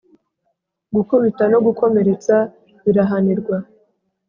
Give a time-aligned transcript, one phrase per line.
[0.95, 2.35] gukubita no gukomeretsa
[2.83, 3.57] birahanirwa